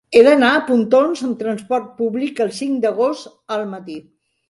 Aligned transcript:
He 0.17 0.21
d'anar 0.27 0.47
a 0.59 0.63
Pontons 0.69 1.21
amb 1.27 1.37
trasport 1.43 1.93
públic 2.01 2.43
el 2.49 2.53
cinc 2.65 2.83
d'agost 2.89 3.33
al 3.59 3.71
matí. 3.79 4.05